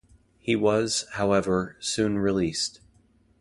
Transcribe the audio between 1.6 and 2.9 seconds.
soon released.